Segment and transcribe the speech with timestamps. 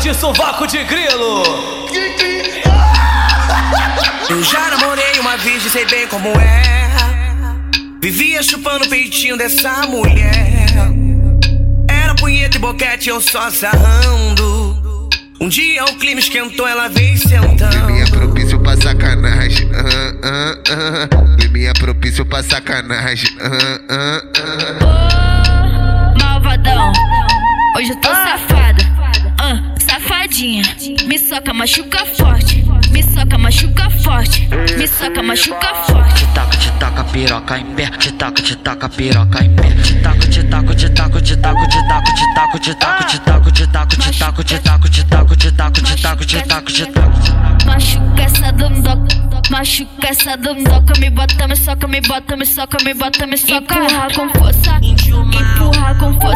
[0.00, 1.42] de sovaco de grilo.
[4.30, 6.62] Eu já namorei uma virgem, sei bem como é.
[8.00, 10.66] Vivia chupando o peitinho dessa mulher.
[11.88, 15.08] Era punheta e boquete, eu só sarrando.
[15.40, 17.70] Um dia o clima esquentou, ela veio sentando.
[17.70, 19.68] Clima é propício pra sacanagem.
[19.74, 21.36] Ah, ah, ah.
[21.38, 23.36] Clima é propício pra sacanagem.
[23.40, 24.22] Ah, ah,
[24.84, 26.14] ah.
[26.22, 26.92] Malvadão,
[27.76, 28.08] hoje eu tô.
[28.08, 28.38] Ah,
[30.38, 30.62] safadinha.
[31.06, 32.64] Me soca, machuca forte.
[32.90, 34.48] Me soca, machuca forte.
[34.78, 36.20] Me soca, machuca forte.
[36.20, 37.90] Te taca, te taca piroca em pé.
[37.98, 39.68] Te taca, te taca piroca em pé.
[39.70, 43.18] Te taca, te taco, te taco, te taco, te taco, te taco, te taco, te
[43.18, 46.72] taco, te taco, te taco, te taco, te taco, te taco, te taco, te taco,
[46.72, 47.18] te taco.
[47.66, 49.28] Machuca essa dondoca.
[49.50, 50.92] Machuca essa dondoca.
[51.00, 53.74] Me bota, me soca, me bota, me soca, me bota, me soca.
[53.74, 54.80] Empurra com força.
[54.82, 56.27] Empurra com força.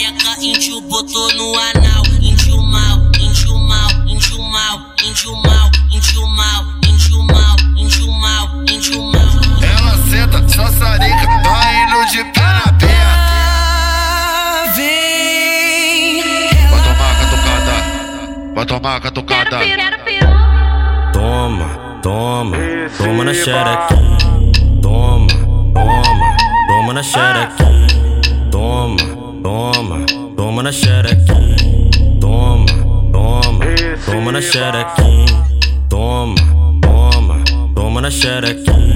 [0.00, 2.02] Tcheca, índio botou no anal.
[2.20, 9.02] Índio mal, índio mal, índio mal, índio mal, índio mal, índio mal, índio mal, índio
[9.02, 9.40] mal.
[9.62, 13.14] Ela senta, só sarica, vai indo de pé na perna.
[13.92, 16.22] Ah, vem.
[16.70, 17.74] Vai tomar catucada,
[18.54, 19.58] vai tomar catucada.
[21.12, 21.68] Toma,
[22.02, 22.56] toma,
[22.96, 24.18] toma na xerequinha.
[24.80, 25.26] Toma,
[25.74, 26.36] toma,
[26.68, 27.70] toma na xerequinha.
[28.50, 30.04] Toma, toma,
[30.36, 31.56] toma na xerequinha.
[32.20, 32.66] Toma,
[33.12, 33.66] toma,
[34.04, 35.44] toma na xerequinha.
[35.88, 36.34] Toma,
[36.80, 38.94] toma, toma na xerequinha.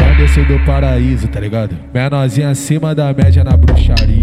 [0.00, 1.76] Anderson do paraíso, tá ligado?
[1.92, 4.21] Menorzinha acima da média na bruxaria.